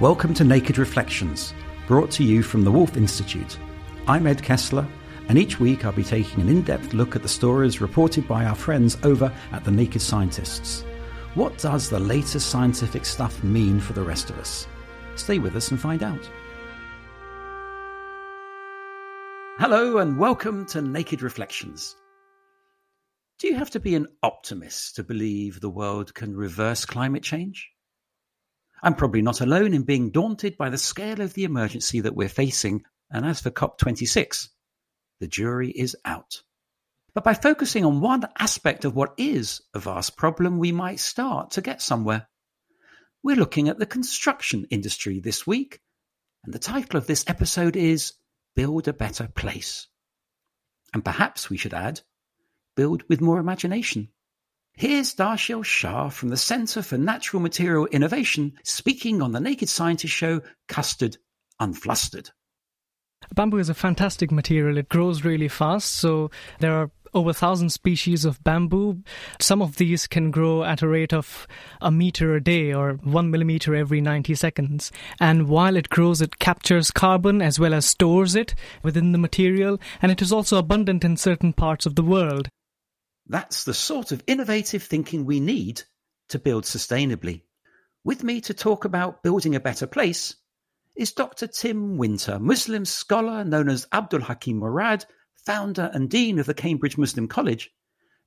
[0.00, 1.54] Welcome to Naked Reflections,
[1.86, 3.58] brought to you from the Woolf Institute.
[4.06, 4.86] I'm Ed Kessler,
[5.30, 8.44] and each week I'll be taking an in depth look at the stories reported by
[8.44, 10.84] our friends over at the Naked Scientists.
[11.32, 14.66] What does the latest scientific stuff mean for the rest of us?
[15.14, 16.30] Stay with us and find out.
[19.58, 21.96] Hello, and welcome to Naked Reflections.
[23.38, 27.70] Do you have to be an optimist to believe the world can reverse climate change?
[28.82, 32.28] I'm probably not alone in being daunted by the scale of the emergency that we're
[32.28, 34.48] facing, and as for COP26,
[35.20, 36.42] the jury is out.
[37.14, 41.52] But by focusing on one aspect of what is a vast problem, we might start
[41.52, 42.28] to get somewhere.
[43.22, 45.80] We're looking at the construction industry this week,
[46.44, 48.12] and the title of this episode is
[48.54, 49.88] Build a Better Place.
[50.92, 52.02] And perhaps we should add,
[52.76, 54.08] Build with More Imagination.
[54.78, 60.12] Here's Darshil Shah from the Centre for Natural Material Innovation speaking on the Naked Scientist
[60.12, 61.16] show Custard
[61.58, 62.28] Unflustered.
[63.34, 64.76] Bamboo is a fantastic material.
[64.76, 65.92] It grows really fast.
[65.92, 69.02] So there are over a thousand species of bamboo.
[69.40, 71.46] Some of these can grow at a rate of
[71.80, 74.92] a meter a day or one millimeter every 90 seconds.
[75.18, 79.80] And while it grows, it captures carbon as well as stores it within the material.
[80.02, 82.50] And it is also abundant in certain parts of the world.
[83.28, 85.82] That's the sort of innovative thinking we need
[86.28, 87.42] to build sustainably.
[88.04, 90.36] With me to talk about building a better place
[90.96, 91.48] is Dr.
[91.48, 95.04] Tim Winter, Muslim scholar known as Abdul Hakim Murad,
[95.44, 97.70] founder and dean of the Cambridge Muslim College,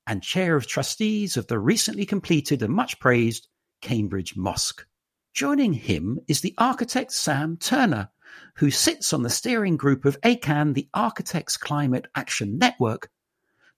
[0.05, 3.47] and chair of trustees of the recently completed and much praised
[3.81, 4.85] Cambridge Mosque.
[5.33, 8.09] Joining him is the architect Sam Turner,
[8.57, 13.09] who sits on the steering group of ACAN, the Architects Climate Action Network,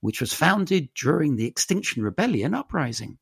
[0.01, 3.17] which was founded during the Extinction Rebellion uprising.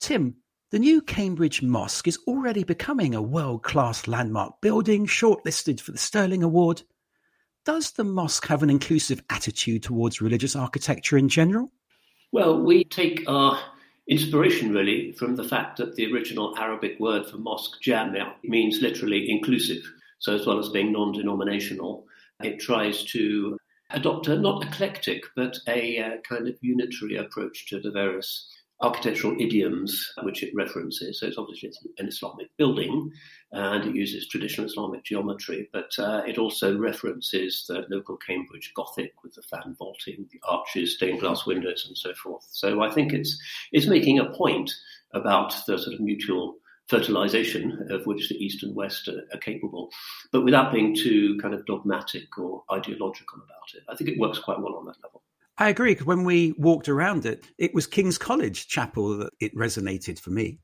[0.00, 0.36] Tim,
[0.70, 5.98] the new Cambridge Mosque is already becoming a world class landmark building shortlisted for the
[5.98, 6.82] Stirling Award.
[7.64, 11.72] Does the mosque have an inclusive attitude towards religious architecture in general?
[12.32, 13.58] Well, we take our
[14.08, 19.30] inspiration really from the fact that the original Arabic word for mosque, jamia, means literally
[19.30, 19.82] inclusive.
[20.18, 22.06] So, as well as being non denominational,
[22.42, 23.55] it tries to
[23.90, 28.48] adopt a not eclectic, but a uh, kind of unitary approach to the various
[28.82, 31.18] architectural idioms which it references.
[31.18, 33.10] So it's obviously an Islamic building
[33.52, 39.12] and it uses traditional Islamic geometry, but uh, it also references the local Cambridge Gothic
[39.22, 42.46] with the fan vaulting, the arches, stained glass windows, and so forth.
[42.50, 43.40] So I think it's,
[43.72, 44.70] it's making a point
[45.14, 46.56] about the sort of mutual
[46.88, 49.90] fertilization of which the East and West are, are, capable,
[50.30, 53.82] but without being too kind of dogmatic or ideological about it.
[53.88, 55.22] I think it works quite well on that level.
[55.58, 55.92] I agree.
[55.92, 60.30] Because when we walked around it, it was King's College Chapel that it resonated for
[60.30, 60.60] me.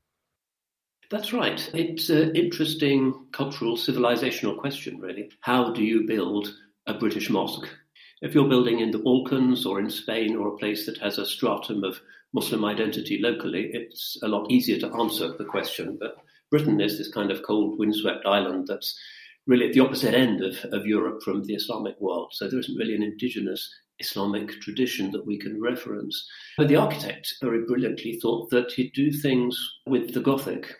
[1.09, 1.69] That's right.
[1.73, 5.29] It's an interesting cultural, civilizational question, really.
[5.41, 6.55] How do you build
[6.87, 7.67] a British mosque?
[8.23, 11.25] If you're building in the Balkans or in Spain or a place that has a
[11.25, 11.99] stratum of
[12.31, 15.97] Muslim identity locally, it's a lot easier to answer the question.
[15.99, 16.15] But
[16.49, 18.97] Britain is this kind of cold, windswept island that's
[19.45, 22.31] really at the opposite end of, of Europe from the Islamic world.
[22.31, 23.69] So there isn't really an indigenous
[23.99, 26.25] Islamic tradition that we can reference.
[26.57, 30.73] But the architect very brilliantly thought that he'd do things with the Gothic,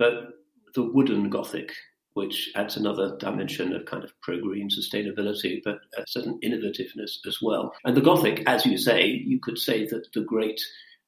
[0.00, 0.30] but
[0.74, 1.70] the wooden Gothic,
[2.18, 7.38] which adds another dimension of kind of pro green sustainability, but a certain innovativeness as
[7.40, 7.72] well.
[7.84, 10.60] And the Gothic, as you say, you could say that the great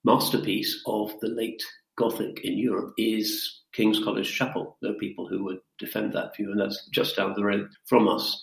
[0.04, 1.62] masterpiece of the late
[1.98, 4.78] Gothic in Europe is King's College Chapel.
[4.80, 8.08] There are people who would defend that view, and that's just down the road from
[8.08, 8.40] us.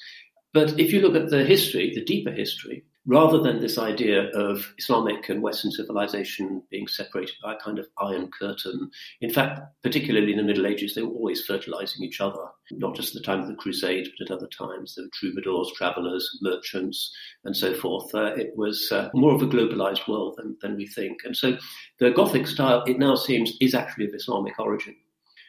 [0.54, 4.74] But if you look at the history, the deeper history, rather than this idea of
[4.78, 8.92] Islamic and Western civilization being separated by a kind of iron curtain.
[9.22, 13.16] In fact, particularly in the Middle Ages, they were always fertilizing each other, not just
[13.16, 14.96] at the time of the Crusades, but at other times.
[14.96, 17.16] There were troubadours, travelers, merchants,
[17.46, 18.14] and so forth.
[18.14, 21.22] Uh, it was uh, more of a globalized world than, than we think.
[21.24, 21.58] And so
[22.00, 24.96] the Gothic style, it now seems, is actually of Islamic origin.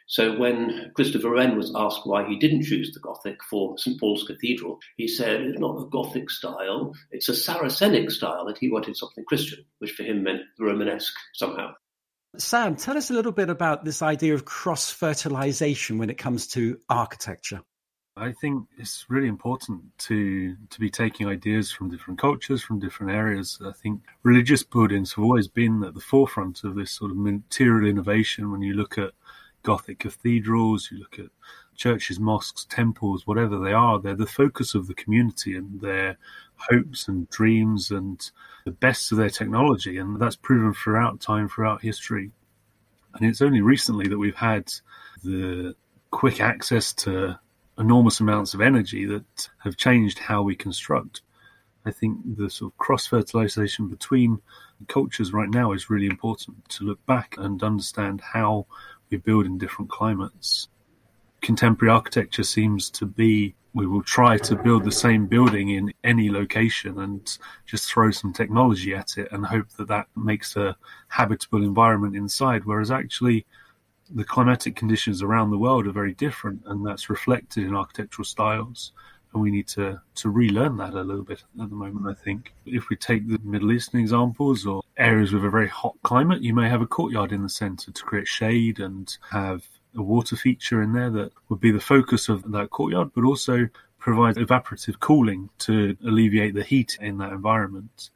[0.09, 4.23] So when Christopher Wren was asked why he didn't choose the Gothic for St Paul's
[4.23, 8.97] Cathedral, he said it's not a Gothic style, it's a Saracenic style, and he wanted
[8.97, 11.73] something Christian, which for him meant Romanesque somehow.
[12.37, 16.47] Sam, tell us a little bit about this idea of cross fertilization when it comes
[16.47, 17.61] to architecture.
[18.17, 23.13] I think it's really important to to be taking ideas from different cultures, from different
[23.13, 23.59] areas.
[23.63, 27.87] I think religious buildings have always been at the forefront of this sort of material
[27.87, 28.51] innovation.
[28.51, 29.11] When you look at
[29.63, 31.27] Gothic cathedrals, you look at
[31.75, 36.17] churches, mosques, temples, whatever they are, they're the focus of the community and their
[36.55, 38.31] hopes and dreams and
[38.65, 39.97] the best of their technology.
[39.97, 42.31] And that's proven throughout time, throughout history.
[43.15, 44.71] And it's only recently that we've had
[45.23, 45.75] the
[46.11, 47.39] quick access to
[47.77, 51.21] enormous amounts of energy that have changed how we construct.
[51.85, 54.41] I think the sort of cross fertilization between
[54.87, 58.67] cultures right now is really important to look back and understand how
[59.09, 60.67] we build in different climates.
[61.41, 66.29] Contemporary architecture seems to be we will try to build the same building in any
[66.31, 70.75] location and just throw some technology at it and hope that that makes a
[71.07, 72.65] habitable environment inside.
[72.65, 73.45] Whereas actually,
[74.09, 78.91] the climatic conditions around the world are very different, and that's reflected in architectural styles.
[79.33, 82.53] And we need to, to relearn that a little bit at the moment, I think.
[82.65, 86.53] If we take the Middle Eastern examples or areas with a very hot climate, you
[86.53, 89.63] may have a courtyard in the centre to create shade and have
[89.95, 93.67] a water feature in there that would be the focus of that courtyard, but also
[93.99, 98.09] provide evaporative cooling to alleviate the heat in that environment.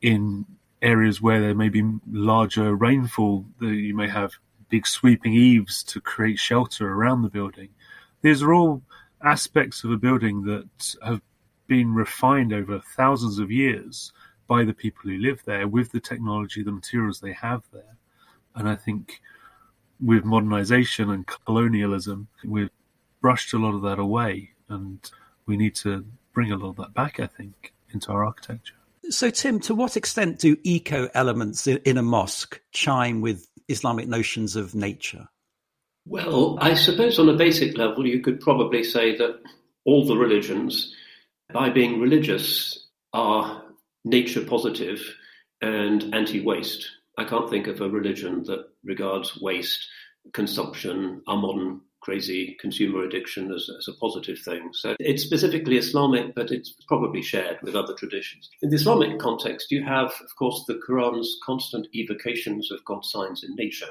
[0.00, 0.46] In
[0.80, 4.32] areas where there may be larger rainfall, you may have
[4.68, 7.68] big sweeping eaves to create shelter around the building.
[8.22, 8.82] These are all
[9.24, 11.20] aspects of a building that have
[11.66, 14.12] been refined over thousands of years
[14.46, 17.96] by the people who live there with the technology, the materials they have there.
[18.54, 19.20] And I think
[20.00, 22.70] with modernization and colonialism, we've
[23.20, 24.50] brushed a lot of that away.
[24.68, 24.98] And
[25.46, 28.74] we need to bring a lot of that back, I think, into our architecture.
[29.10, 34.56] So, Tim, to what extent do eco elements in a mosque chime with Islamic notions
[34.56, 35.28] of nature?
[36.06, 39.40] Well, I suppose on a basic level, you could probably say that
[39.84, 40.94] all the religions,
[41.52, 43.62] by being religious, are
[44.04, 45.00] nature positive
[45.60, 46.88] and anti waste.
[47.18, 49.86] I can't think of a religion that regards waste,
[50.32, 54.70] consumption, our modern crazy consumer addiction as, as, a positive thing.
[54.72, 58.50] So it's specifically Islamic, but it's probably shared with other traditions.
[58.60, 63.44] In the Islamic context, you have, of course, the Quran's constant evocations of God's signs
[63.44, 63.86] in nature.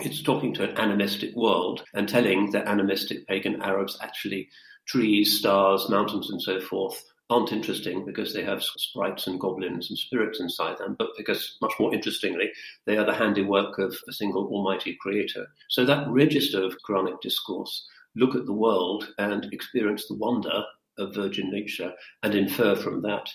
[0.00, 4.48] It's talking to an animistic world and telling the animistic pagan Arabs actually
[4.86, 9.98] trees, stars, mountains, and so forth aren't interesting because they have sprites and goblins and
[9.98, 12.48] spirits inside them, but because, much more interestingly,
[12.86, 15.48] they are the handiwork of a single almighty creator.
[15.68, 17.84] So that register of Quranic discourse,
[18.14, 20.62] look at the world and experience the wonder
[20.98, 21.92] of virgin nature
[22.22, 23.28] and infer from that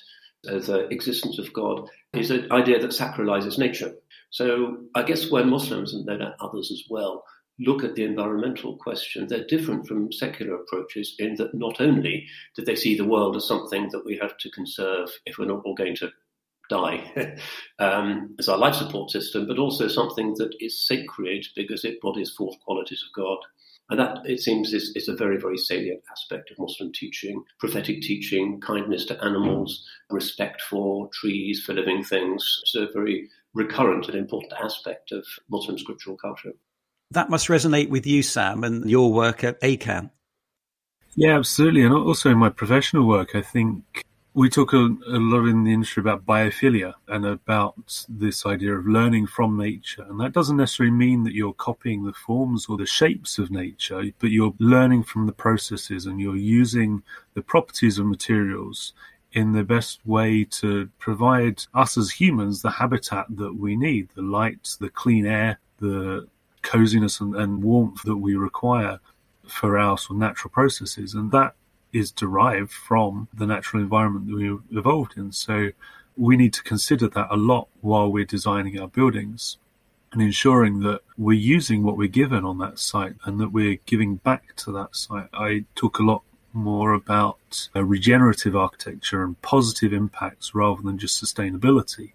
[0.44, 3.94] the existence of God, is an idea that sacralizes nature.
[4.30, 7.24] So I guess when Muslims, and no doubt others as well,
[7.60, 12.66] look at the environmental question, they're different from secular approaches in that not only do
[12.66, 15.76] they see the world as something that we have to conserve if we're not all
[15.76, 16.12] going to
[16.70, 17.36] die
[17.80, 22.32] um, as our life support system, but also something that is sacred because it bodies
[22.32, 23.38] forth qualities of God.
[23.90, 28.02] And that, it seems, is, is a very, very salient aspect of Muslim teaching, prophetic
[28.02, 32.60] teaching, kindness to animals, respect for trees, for living things.
[32.64, 36.54] It's a very recurrent and important aspect of Muslim scriptural culture.
[37.12, 40.10] That must resonate with you, Sam, and your work at ACAN.
[41.16, 41.84] Yeah, absolutely.
[41.84, 44.04] And also in my professional work, I think
[44.36, 48.88] we talk a, a, lot in the industry about biophilia and about this idea of
[48.88, 50.04] learning from nature.
[50.10, 54.04] And that doesn't necessarily mean that you're copying the forms or the shapes of nature,
[54.20, 57.04] but you're learning from the processes and you're using
[57.36, 58.94] the properties of materials
[59.34, 64.22] in the best way to provide us as humans the habitat that we need, the
[64.22, 66.28] light, the clean air, the
[66.64, 69.00] coziness and, and warmth that we require
[69.48, 71.14] for our sort of natural processes.
[71.14, 71.54] And that
[71.94, 75.32] is derived from the natural environment that we evolved in.
[75.32, 75.70] So
[76.18, 79.58] we need to consider that a lot while we're designing our buildings
[80.12, 84.16] and ensuring that we're using what we're given on that site and that we're giving
[84.18, 85.30] back to that site.
[85.34, 86.24] I talk a lot
[86.54, 92.14] more about uh, regenerative architecture and positive impacts rather than just sustainability,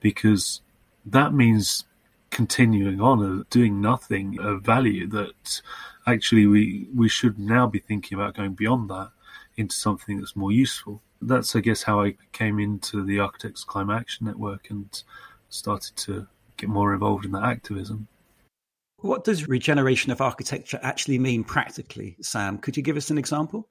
[0.00, 0.60] because
[1.06, 1.84] that means
[2.30, 5.62] continuing on and doing nothing of value that
[6.06, 9.10] actually we, we should now be thinking about going beyond that
[9.56, 11.02] into something that's more useful.
[11.22, 15.02] That's, I guess, how I came into the Architects Climate Action Network and
[15.48, 18.08] started to get more involved in that activism.
[18.98, 22.58] What does regeneration of architecture actually mean practically, Sam?
[22.58, 23.68] Could you give us an example?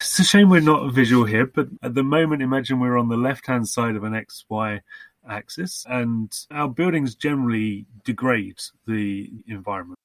[0.00, 3.16] It's a shame we're not visual here, but at the moment, imagine we're on the
[3.16, 4.80] left hand side of an XY
[5.28, 9.98] axis, and our buildings generally degrade the environment.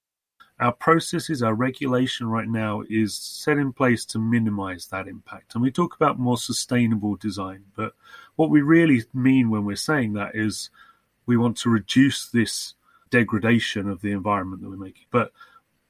[0.61, 5.55] Our processes, our regulation right now is set in place to minimize that impact.
[5.55, 7.93] And we talk about more sustainable design, but
[8.35, 10.69] what we really mean when we're saying that is
[11.25, 12.75] we want to reduce this
[13.09, 15.05] degradation of the environment that we're making.
[15.11, 15.31] But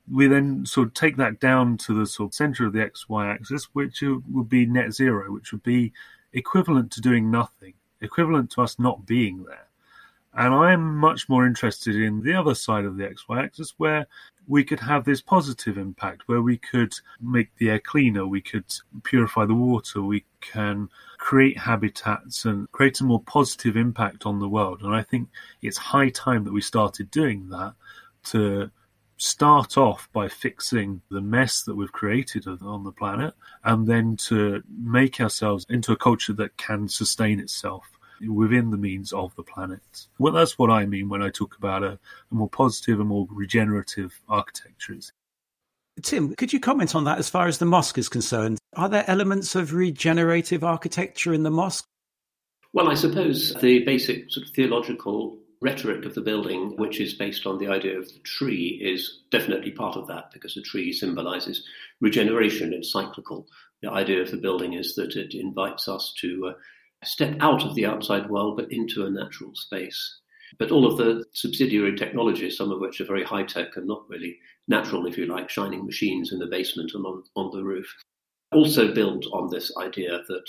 [0.09, 3.33] we then sort of take that down to the sort of center of the XY
[3.33, 5.91] axis, which would be net zero, which would be
[6.33, 9.67] equivalent to doing nothing equivalent to us not being there.
[10.33, 14.07] And I'm much more interested in the other side of the XY axis where
[14.51, 18.65] we could have this positive impact, where we could make the air cleaner, we could
[19.03, 24.49] purify the water, we can create habitats and create a more positive impact on the
[24.49, 24.81] world.
[24.81, 25.29] And I think
[25.61, 27.75] it's high time that we started doing that
[28.25, 28.69] to
[29.15, 34.61] start off by fixing the mess that we've created on the planet and then to
[34.67, 37.85] make ourselves into a culture that can sustain itself
[38.27, 40.07] within the means of the planet.
[40.19, 41.99] Well, that's what I mean when I talk about a,
[42.31, 45.11] a more positive and more regenerative architectures.
[46.01, 48.59] Tim, could you comment on that as far as the mosque is concerned?
[48.75, 51.85] Are there elements of regenerative architecture in the mosque?
[52.73, 57.45] Well, I suppose the basic sort of theological rhetoric of the building, which is based
[57.45, 61.65] on the idea of the tree, is definitely part of that because the tree symbolizes
[61.99, 62.73] regeneration.
[62.73, 63.47] It's cyclical.
[63.81, 66.53] The idea of the building is that it invites us to uh,
[67.03, 70.19] step out of the outside world but into a natural space.
[70.59, 74.09] But all of the subsidiary technologies, some of which are very high tech and not
[74.09, 77.87] really natural, if you like, shining machines in the basement and on, on the roof,
[78.51, 80.43] also build on this idea that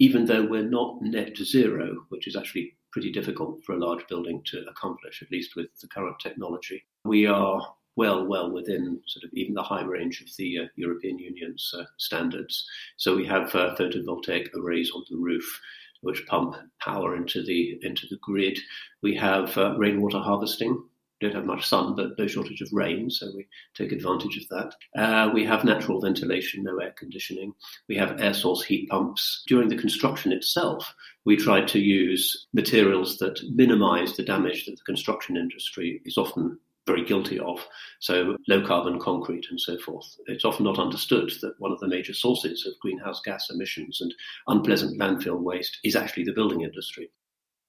[0.00, 4.42] even though we're not net zero, which is actually pretty difficult for a large building
[4.44, 6.84] to accomplish, at least with the current technology.
[7.04, 7.60] We are
[7.96, 11.84] well, well within sort of even the high range of the uh, European Union's uh,
[11.98, 12.64] standards.
[12.96, 15.60] So we have uh, photovoltaic arrays on the roof
[16.04, 18.58] which pump power into the into the grid.
[19.02, 20.82] We have uh, rainwater harvesting,
[21.20, 24.74] don't have much sun, but no shortage of rain, so we take advantage of that.
[25.00, 27.54] Uh, we have natural ventilation, no air conditioning.
[27.88, 29.42] We have air source heat pumps.
[29.46, 30.94] During the construction itself,
[31.24, 36.58] we tried to use materials that minimize the damage that the construction industry is often
[36.86, 37.66] very guilty of.
[38.00, 40.06] So, low carbon concrete and so forth.
[40.26, 44.14] It's often not understood that one of the major sources of greenhouse gas emissions and
[44.48, 47.10] unpleasant landfill waste is actually the building industry.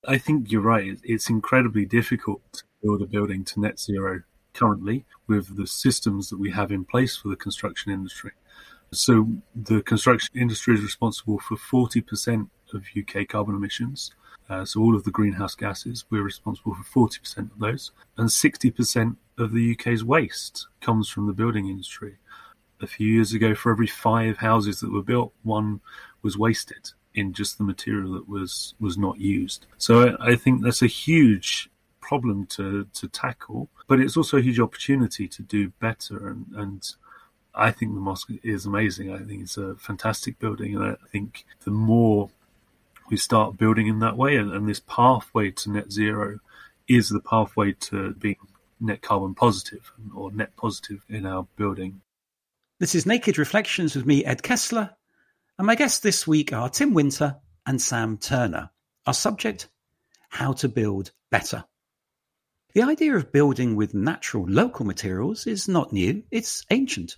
[0.07, 0.97] I think you're right.
[1.03, 4.21] It's incredibly difficult to build a building to net zero
[4.53, 8.31] currently with the systems that we have in place for the construction industry.
[8.95, 14.11] So the construction industry is responsible for 40% of UK carbon emissions.
[14.49, 17.91] Uh, so all of the greenhouse gases, we're responsible for 40% of those.
[18.17, 22.17] And 60% of the UK's waste comes from the building industry.
[22.81, 25.81] A few years ago, for every five houses that were built, one
[26.21, 29.65] was wasted in just the material that was was not used.
[29.77, 31.69] So I, I think that's a huge
[32.01, 36.27] problem to to tackle, but it's also a huge opportunity to do better.
[36.27, 36.95] And, and
[37.55, 39.13] I think the mosque is amazing.
[39.13, 42.29] I think it's a fantastic building, and I think the more
[43.09, 46.39] we start building in that way, and, and this pathway to net zero
[46.87, 48.37] is the pathway to being
[48.79, 52.01] net carbon positive or net positive in our building.
[52.79, 54.91] This is Naked Reflections with me, Ed Kessler,
[55.57, 58.69] and my guests this week are Tim Winter and Sam Turner.
[59.07, 59.69] Our subject
[60.29, 61.63] how to build better.
[62.73, 67.15] The idea of building with natural local materials is not new, it's ancient.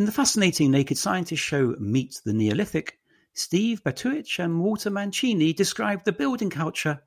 [0.00, 2.98] In the fascinating Naked Scientist show Meet the Neolithic,
[3.34, 7.02] Steve Batiuk and Walter Mancini describe the building culture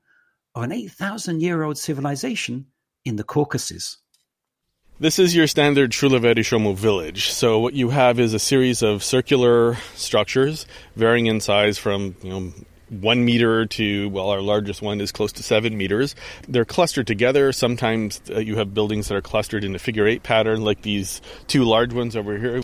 [0.54, 2.66] of an 8,000 year old civilization
[3.04, 3.98] in the Caucasus.
[5.00, 7.30] This is your standard Shulaveri village.
[7.30, 12.30] So what you have is a series of circular structures varying in size from, you
[12.30, 12.52] know,
[13.00, 16.14] one meter to, well, our largest one is close to seven meters.
[16.48, 17.52] They're clustered together.
[17.52, 21.20] Sometimes uh, you have buildings that are clustered in a figure eight pattern, like these
[21.46, 22.62] two large ones over here.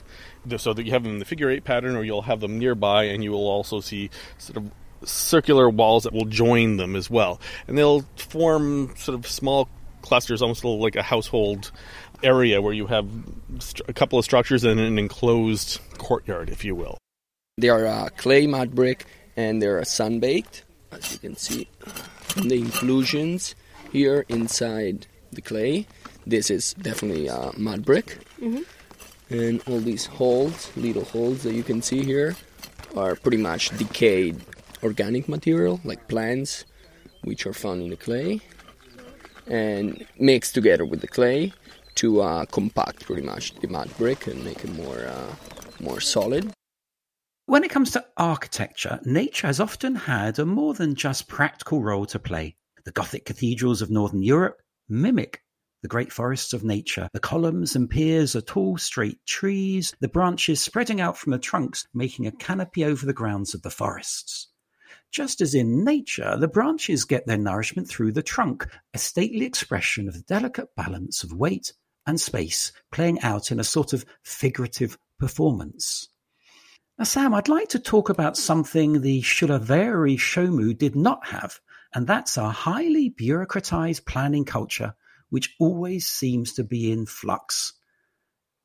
[0.57, 3.05] So that you have them in the figure eight pattern, or you'll have them nearby,
[3.05, 4.09] and you will also see
[4.39, 4.71] sort of
[5.05, 7.41] circular walls that will join them as well.
[7.69, 9.69] And they'll form sort of small
[10.03, 11.71] clusters, almost like a household
[12.23, 13.07] area where you have
[13.89, 16.97] a couple of structures and an enclosed courtyard, if you will.
[17.59, 19.07] They are uh, clay mud brick
[19.37, 21.69] and they're sun baked, as you can see.
[22.37, 23.55] the inclusions
[23.93, 25.87] here inside the clay,
[26.27, 28.19] this is definitely uh, mud brick.
[28.41, 28.63] Mm-hmm.
[29.33, 32.37] And all these holes, little holes that you can see here,
[32.97, 34.41] are pretty much decayed
[34.83, 36.65] organic material like plants,
[37.23, 38.41] which are found in the clay,
[39.47, 41.53] and mixed together with the clay
[41.97, 45.35] to uh, compact pretty much the mud brick and make it more uh,
[45.81, 46.51] more solid.
[47.51, 52.07] When it comes to architecture, nature has often had a more than just practical role
[52.07, 52.55] to play.
[52.85, 55.43] The Gothic cathedrals of Northern Europe mimic
[55.83, 57.09] the great forests of nature.
[57.13, 61.89] The columns and piers are tall, straight trees, the branches spreading out from the trunks,
[61.93, 64.47] making a canopy over the grounds of the forests.
[65.11, 68.65] Just as in nature, the branches get their nourishment through the trunk,
[68.95, 71.73] a stately expression of the delicate balance of weight
[72.07, 76.11] and space playing out in a sort of figurative performance.
[77.01, 81.59] Now, Sam, I'd like to talk about something the Shulaveri Shomu did not have,
[81.95, 84.95] and that's our highly bureaucratized planning culture,
[85.31, 87.73] which always seems to be in flux.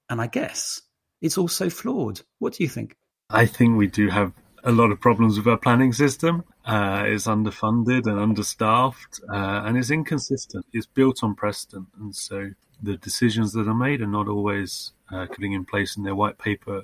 [0.10, 0.82] And I guess
[1.22, 2.24] it's also flawed.
[2.40, 2.98] What do you think?
[3.30, 4.34] I think we do have
[4.66, 6.44] a lot of problems with our planning system.
[6.66, 10.66] Uh, it's underfunded and understaffed, uh, and it's inconsistent.
[10.74, 12.50] It's built on precedent, and so
[12.84, 16.38] the decisions that are made are not always uh, putting in place in their white
[16.38, 16.84] paper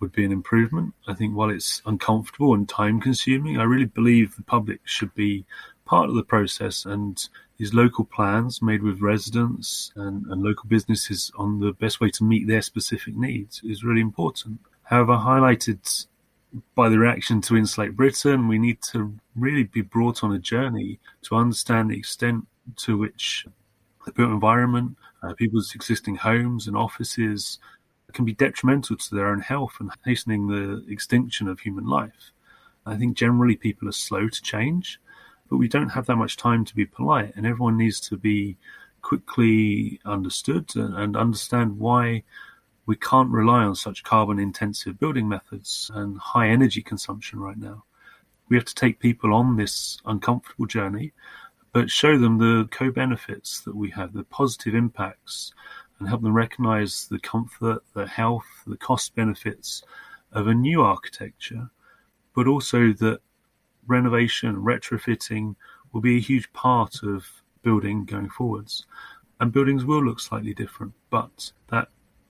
[0.00, 0.94] would be an improvement.
[1.06, 5.44] I think while it's uncomfortable and time consuming, I really believe the public should be
[5.84, 11.32] part of the process and these local plans made with residents and, and local businesses
[11.36, 14.60] on the best way to meet their specific needs is really important.
[14.82, 16.06] However, highlighted
[16.74, 20.98] by the reaction to Insulate Britain, we need to really be brought on a journey
[21.22, 23.46] to understand the extent to which
[24.04, 27.58] the built environment, uh, people's existing homes and offices
[28.16, 32.32] can be detrimental to their own health and hastening the extinction of human life.
[32.86, 34.98] I think generally people are slow to change,
[35.50, 38.56] but we don't have that much time to be polite, and everyone needs to be
[39.02, 42.22] quickly understood and, and understand why
[42.86, 47.84] we can't rely on such carbon intensive building methods and high energy consumption right now.
[48.48, 51.12] We have to take people on this uncomfortable journey,
[51.72, 55.52] but show them the co benefits that we have, the positive impacts,
[55.98, 59.82] and help them recognize the comfort, the health, the cost benefits
[60.32, 61.70] of a new architecture,
[62.34, 63.20] but also that
[63.86, 65.54] renovation, retrofitting
[65.92, 67.24] will be a huge part of
[67.62, 68.86] building going forwards.
[69.40, 71.88] And buildings will look slightly different, but that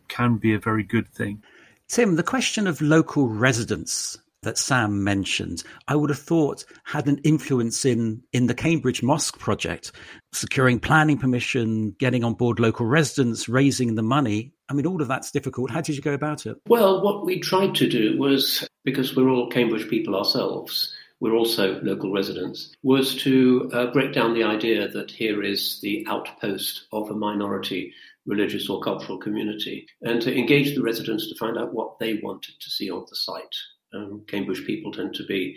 [0.09, 1.43] can be a very good thing.
[1.89, 7.19] Tim, the question of local residents that Sam mentioned, I would have thought had an
[7.25, 9.91] influence in in the Cambridge Mosque project,
[10.33, 14.53] securing planning permission, getting on board local residents, raising the money.
[14.69, 15.71] I mean, all of that's difficult.
[15.71, 16.57] How did you go about it?
[16.69, 21.81] Well, what we tried to do was because we're all Cambridge people ourselves, we're also
[21.83, 27.11] local residents, was to uh, break down the idea that here is the outpost of
[27.11, 27.93] a minority
[28.27, 32.55] religious or cultural community and to engage the residents to find out what they wanted
[32.61, 33.57] to see on the site.
[33.97, 35.57] Um, Cambridge people tend to be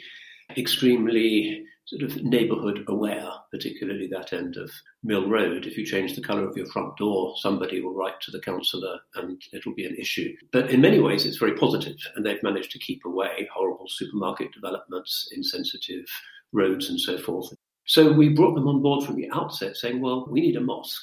[0.58, 4.72] extremely sort of neighbourhood aware, particularly that end of
[5.04, 5.66] Mill Road.
[5.66, 9.00] If you change the colour of your front door, somebody will write to the councillor
[9.16, 10.36] and it'll be an issue.
[10.52, 14.52] But in many ways, it's very positive, and they've managed to keep away horrible supermarket
[14.54, 16.06] developments, insensitive
[16.54, 17.52] roads, and so forth.
[17.86, 21.02] So we brought them on board from the outset, saying, well, we need a mosque.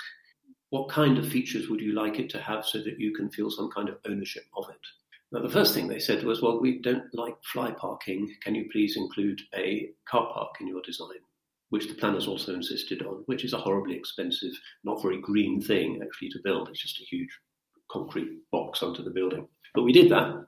[0.71, 3.51] What kind of features would you like it to have so that you can feel
[3.51, 4.77] some kind of ownership of it?
[5.33, 8.33] Now, the first thing they said was, well, we don't like fly parking.
[8.43, 11.19] Can you please include a car park in your design?
[11.71, 14.53] Which the planners also insisted on, which is a horribly expensive,
[14.85, 16.69] not very green thing actually to build.
[16.69, 17.31] It's just a huge
[17.91, 19.49] concrete box onto the building.
[19.75, 20.47] But we did that.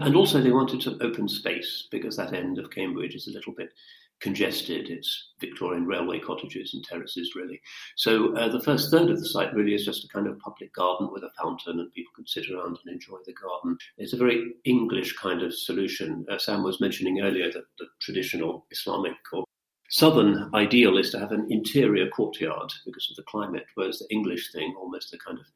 [0.00, 3.54] And also, they wanted some open space because that end of Cambridge is a little
[3.56, 3.70] bit
[4.20, 4.88] congested.
[4.90, 7.60] It's Victorian railway cottages and terraces, really.
[7.96, 10.72] So uh, the first third of the site really is just a kind of public
[10.74, 13.78] garden with a fountain, and people can sit around and enjoy the garden.
[13.96, 16.26] It's a very English kind of solution.
[16.30, 19.44] Uh, Sam was mentioning earlier that the traditional Islamic or
[19.90, 24.52] Southern ideal is to have an interior courtyard because of the climate, whereas the English
[24.52, 25.46] thing, almost a kind of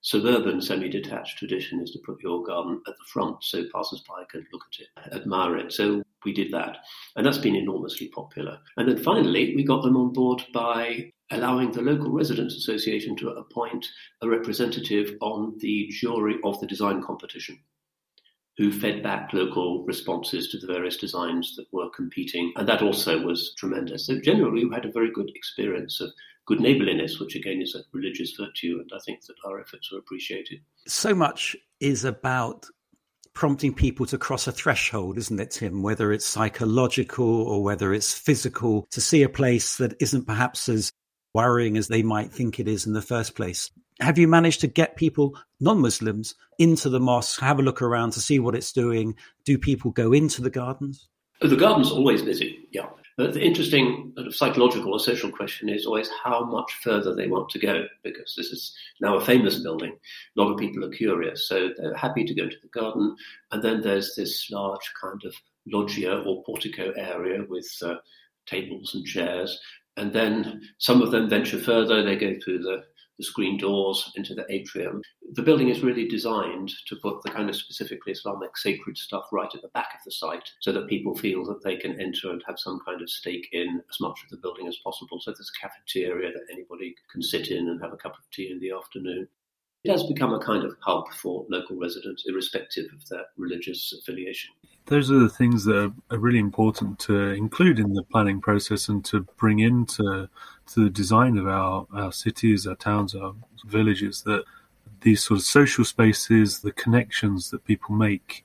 [0.00, 4.62] suburban semi-detached tradition is to put your garden at the front so passers-by can look
[4.72, 5.72] at it, admire it.
[5.72, 6.78] So we did that.
[7.16, 8.58] And that's been enormously popular.
[8.76, 13.30] And then finally, we got them on board by allowing the local residents association to
[13.30, 13.86] appoint
[14.22, 17.58] a representative on the jury of the design competition
[18.58, 22.52] who fed back local responses to the various designs that were competing.
[22.56, 24.06] And that also was tremendous.
[24.06, 26.10] So generally, we had a very good experience of
[26.44, 28.80] good neighborliness, which again is a religious virtue.
[28.80, 30.58] And I think that our efforts were appreciated.
[30.88, 32.66] So much is about
[33.32, 35.84] prompting people to cross a threshold, isn't it, Tim?
[35.84, 40.92] Whether it's psychological or whether it's physical, to see a place that isn't perhaps as
[41.32, 43.70] worrying as they might think it is in the first place.
[44.00, 48.12] Have you managed to get people, non Muslims, into the mosque, have a look around
[48.12, 49.16] to see what it's doing?
[49.44, 51.08] Do people go into the gardens?
[51.40, 52.86] The garden's always busy, yeah.
[53.16, 57.58] But the interesting psychological or social question is always how much further they want to
[57.58, 59.90] go, because this is now a famous building.
[60.36, 63.16] A lot of people are curious, so they're happy to go to the garden.
[63.50, 65.34] And then there's this large kind of
[65.66, 67.96] loggia or portico area with uh,
[68.46, 69.58] tables and chairs.
[69.96, 72.84] And then some of them venture further, they go through the
[73.18, 75.02] the screen doors into the atrium.
[75.32, 79.52] The building is really designed to put the kind of specifically Islamic sacred stuff right
[79.54, 82.42] at the back of the site so that people feel that they can enter and
[82.46, 85.20] have some kind of stake in as much of the building as possible.
[85.20, 88.50] So there's a cafeteria that anybody can sit in and have a cup of tea
[88.50, 89.28] in the afternoon.
[89.84, 94.50] It has become a kind of hub for local residents, irrespective of their religious affiliation.
[94.88, 99.04] Those are the things that are really important to include in the planning process and
[99.04, 100.28] to bring into
[100.72, 103.34] to the design of our, our cities, our towns, our
[103.66, 104.44] villages, that
[105.02, 108.42] these sort of social spaces, the connections that people make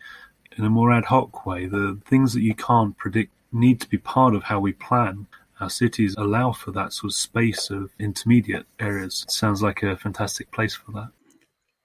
[0.58, 3.98] in a more ad hoc way, the things that you can't predict need to be
[3.98, 5.28] part of how we plan.
[5.62, 9.24] Our cities allow for that sort of space of intermediate areas.
[9.24, 11.10] It sounds like a fantastic place for that.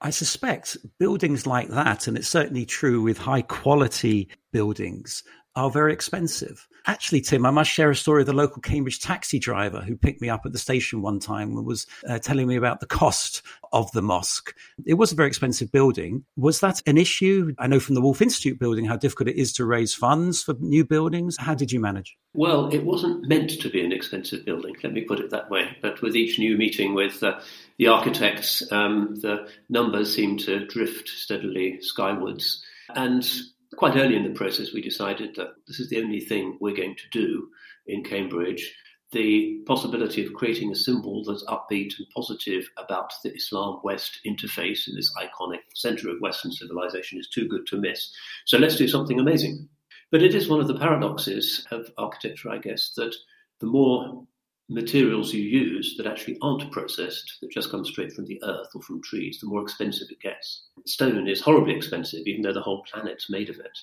[0.01, 5.23] I suspect buildings like that, and it's certainly true with high quality buildings,
[5.59, 6.67] are very expensive.
[6.85, 10.21] Actually, Tim, I must share a story of the local Cambridge taxi driver who picked
[10.21, 13.41] me up at the station one time and was uh, telling me about the cost
[13.73, 14.55] of the mosque.
[14.85, 16.23] It was a very expensive building.
[16.37, 17.53] Was that an issue?
[17.59, 20.55] I know from the Woolf Institute building how difficult it is to raise funds for
[20.59, 21.35] new buildings.
[21.37, 22.17] How did you manage?
[22.33, 25.77] Well, it wasn't meant to be an expensive building, let me put it that way.
[25.81, 27.39] But with each new meeting with uh,
[27.77, 32.63] the architects, um, the numbers seemed to drift steadily skywards.
[32.95, 33.29] And
[33.75, 36.95] quite early in the process, we decided that this is the only thing we're going
[36.95, 37.49] to do
[37.87, 38.73] in Cambridge.
[39.11, 44.87] The possibility of creating a symbol that's upbeat and positive about the Islam West interface
[44.87, 48.13] in this iconic center of Western civilization is too good to miss.
[48.45, 49.67] So let's do something amazing.
[50.11, 53.15] But it is one of the paradoxes of architecture, I guess, that
[53.59, 54.25] the more
[54.69, 58.81] materials you use that actually aren't processed, that just come straight from the earth or
[58.81, 60.67] from trees, the more expensive it gets.
[60.85, 63.77] Stone is horribly expensive, even though the whole planet's made of it.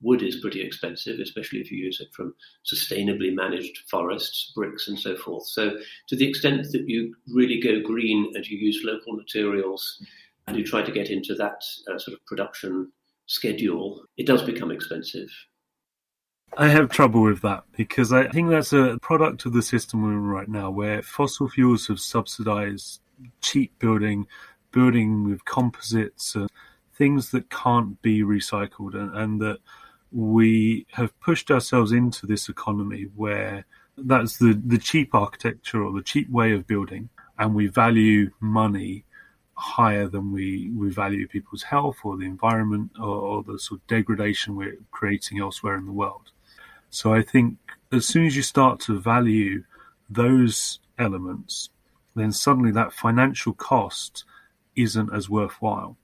[0.00, 4.98] Wood is pretty expensive, especially if you use it from sustainably managed forests, bricks, and
[4.98, 5.46] so forth.
[5.46, 10.02] So, to the extent that you really go green and you use local materials
[10.48, 12.90] and you try to get into that uh, sort of production
[13.26, 15.28] schedule, it does become expensive.
[16.56, 20.12] I have trouble with that because I think that's a product of the system we're
[20.12, 23.00] in right now, where fossil fuels have subsidized
[23.40, 24.26] cheap building,
[24.70, 26.50] building with composites, and
[26.94, 29.60] things that can't be recycled, and, and that
[30.10, 33.64] we have pushed ourselves into this economy where
[33.96, 39.04] that's the, the cheap architecture or the cheap way of building, and we value money
[39.54, 43.86] higher than we, we value people's health or the environment or, or the sort of
[43.86, 46.30] degradation we're creating elsewhere in the world.
[46.92, 47.56] So I think
[47.90, 49.64] as soon as you start to value
[50.10, 51.70] those elements,
[52.14, 54.24] then suddenly that financial cost
[54.76, 55.96] isn't as worthwhile.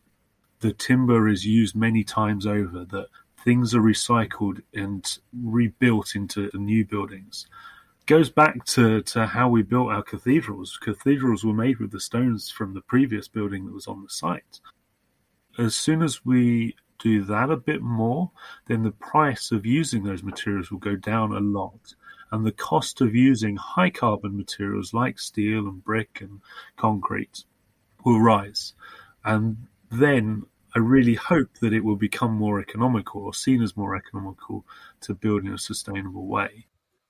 [0.60, 3.08] The timber is used many times over, that
[3.44, 7.46] things are recycled and rebuilt into new buildings.
[8.06, 10.78] Goes back to, to how we built our cathedrals.
[10.80, 14.60] Cathedrals were made with the stones from the previous building that was on the site.
[15.58, 18.30] As soon as we do that a bit more,
[18.66, 21.94] then the price of using those materials will go down a lot.
[22.30, 26.40] And the cost of using high carbon materials like steel and brick and
[26.76, 27.44] concrete
[28.04, 28.74] will rise.
[29.24, 29.56] And
[29.90, 34.64] then I really hope that it will become more economical or seen as more economical
[35.02, 36.66] to build in a sustainable way.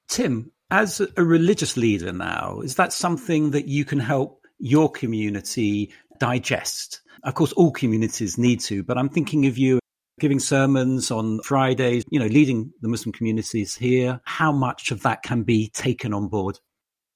[0.07, 5.91] Tim, as a religious leader now, is that something that you can help your community
[6.19, 7.01] digest?
[7.25, 9.81] Of course, all communities need to, but I'm thinking of you
[10.21, 14.21] giving sermons on Fridays, you know, leading the Muslim communities here.
[14.25, 16.59] How much of that can be taken on board?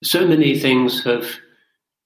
[0.05, 1.27] So many things have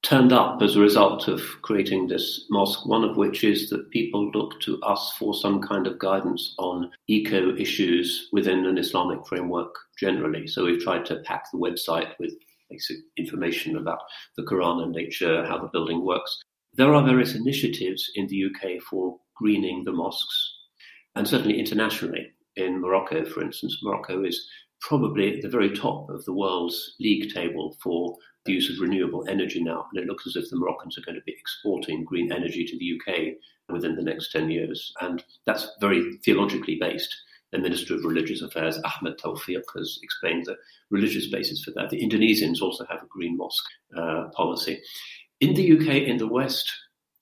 [0.03, 4.31] turned up as a result of creating this mosque, one of which is that people
[4.31, 9.75] look to us for some kind of guidance on eco issues within an Islamic framework
[9.99, 10.47] generally.
[10.47, 12.35] So we've tried to pack the website with
[12.71, 13.99] basic information about
[14.37, 16.43] the Quran and nature, how the building works.
[16.77, 20.53] There are various initiatives in the UK for greening the mosques,
[21.15, 22.33] and certainly internationally.
[22.57, 24.47] In Morocco, for instance, Morocco is
[24.83, 29.27] probably at the very top of the world's league table for the use of renewable
[29.27, 32.31] energy now, and it looks as if the Moroccans are going to be exporting green
[32.31, 33.37] energy to the UK
[33.73, 34.93] within the next 10 years.
[35.01, 37.15] And that's very theologically based.
[37.53, 40.57] The Minister of Religious Affairs, Ahmed Tawfiq, has explained the
[40.91, 41.89] religious basis for that.
[41.89, 43.65] The Indonesians also have a green mosque
[43.97, 44.83] uh, policy.
[45.41, 46.73] In the UK, in the West,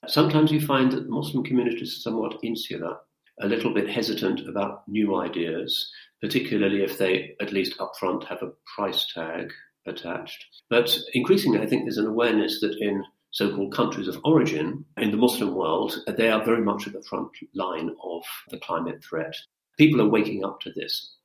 [0.06, 2.98] sometimes you find that Muslim communities are somewhat insular,
[3.40, 8.52] a little bit hesitant about new ideas, particularly if they, at least upfront, have a
[8.76, 9.52] price tag
[9.86, 10.44] attached.
[10.70, 15.10] But increasingly, I think there's an awareness that in so called countries of origin in
[15.10, 19.34] the Muslim world, they are very much at the front line of the climate threat.
[19.76, 21.16] People are waking up to this.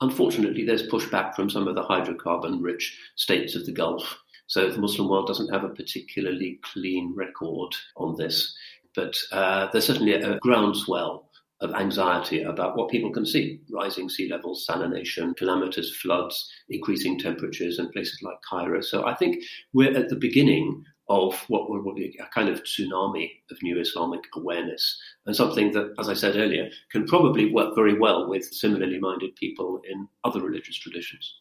[0.00, 4.18] Unfortunately, there's pushback from some of the hydrocarbon rich states of the Gulf.
[4.46, 8.54] So the Muslim world doesn't have a particularly clean record on this.
[8.94, 11.30] But uh, there's certainly a groundswell
[11.60, 17.78] of anxiety about what people can see rising sea levels, salination, calamitous floods, increasing temperatures
[17.78, 18.80] in places like Cairo.
[18.80, 23.30] So I think we're at the beginning of what will be a kind of tsunami
[23.50, 27.98] of new Islamic awareness, and something that, as I said earlier, can probably work very
[27.98, 31.40] well with similarly minded people in other religious traditions.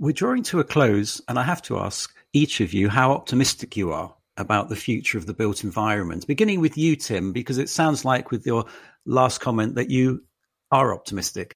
[0.00, 3.76] We're drawing to a close, and I have to ask each of you how optimistic
[3.76, 6.26] you are about the future of the built environment.
[6.26, 8.64] Beginning with you, Tim, because it sounds like with your
[9.06, 10.24] last comment that you
[10.72, 11.54] are optimistic.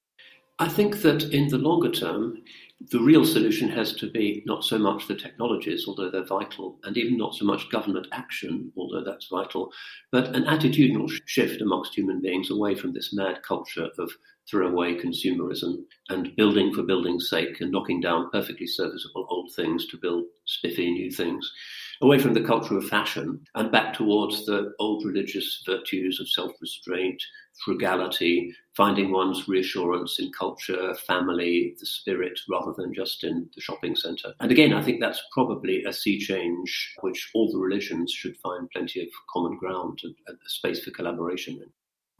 [0.57, 2.41] I think that in the longer term,
[2.91, 6.95] the real solution has to be not so much the technologies, although they're vital, and
[6.95, 9.73] even not so much government action, although that's vital,
[10.13, 14.11] but an attitudinal shift amongst human beings away from this mad culture of
[14.49, 19.97] throwaway consumerism and building for building's sake and knocking down perfectly serviceable old things to
[19.97, 21.51] build spiffy new things
[22.01, 26.51] away from the culture of fashion and back towards the old religious virtues of self
[26.61, 27.21] restraint,
[27.65, 33.95] frugality, finding one's reassurance in culture, family, the spirit, rather than just in the shopping
[33.95, 34.33] centre.
[34.39, 38.69] And again, I think that's probably a sea change which all the religions should find
[38.71, 41.69] plenty of common ground and, and space for collaboration in.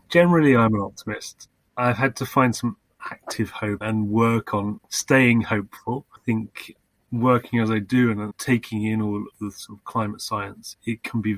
[0.10, 1.48] Generally, I'm an optimist.
[1.80, 2.76] I've had to find some
[3.10, 6.06] active hope and work on staying hopeful.
[6.14, 6.76] I think
[7.10, 11.22] working as I do and taking in all the sort of climate science, it can
[11.22, 11.38] be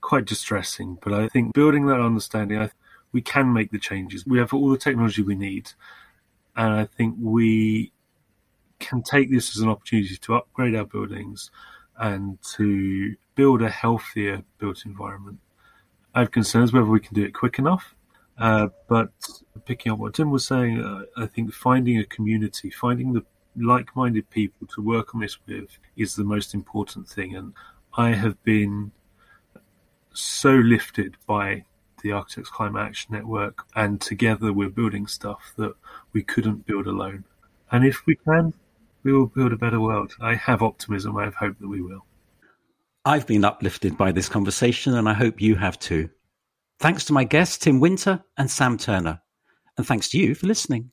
[0.00, 0.98] quite distressing.
[1.00, 2.70] But I think building that understanding, I,
[3.12, 4.26] we can make the changes.
[4.26, 5.70] We have all the technology we need,
[6.56, 7.92] and I think we
[8.80, 11.50] can take this as an opportunity to upgrade our buildings
[11.96, 15.38] and to build a healthier built environment.
[16.12, 17.95] I have concerns whether we can do it quick enough.
[18.38, 19.10] Uh, but
[19.64, 23.24] picking up what Tim was saying, uh, I think finding a community, finding the
[23.56, 27.34] like-minded people to work on this with is the most important thing.
[27.34, 27.54] And
[27.96, 28.92] I have been
[30.12, 31.64] so lifted by
[32.02, 35.74] the Architects Climate Action Network, and together we're building stuff that
[36.12, 37.24] we couldn't build alone.
[37.70, 38.52] And if we can,
[39.02, 40.12] we will build a better world.
[40.20, 41.16] I have optimism.
[41.16, 42.04] I have hope that we will.
[43.04, 46.10] I've been uplifted by this conversation, and I hope you have too.
[46.78, 49.22] Thanks to my guests, Tim Winter and Sam Turner.
[49.78, 50.90] And thanks to you for listening.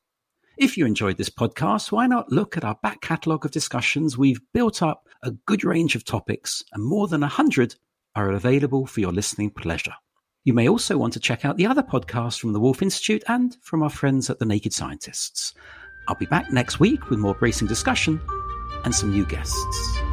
[0.57, 4.17] If you enjoyed this podcast, why not look at our back catalogue of discussions?
[4.17, 7.75] We've built up a good range of topics, and more than 100
[8.15, 9.93] are available for your listening pleasure.
[10.45, 13.57] You may also want to check out the other podcasts from the Woolf Institute and
[13.61, 15.53] from our friends at the Naked Scientists.
[16.07, 18.21] I'll be back next week with more bracing discussion
[18.85, 20.12] and some new guests.